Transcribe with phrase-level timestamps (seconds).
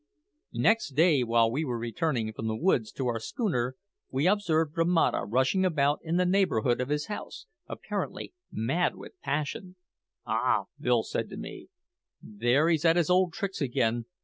[0.55, 3.75] Next day, while we were returning from the woods to our schooner,
[4.09, 9.75] we observed Romata rushing about in the neighbourhood of his house, apparently mad with passion.
[10.25, 11.67] "Ah!" said Bill to me,
[12.19, 14.05] "there he's at his old tricks again.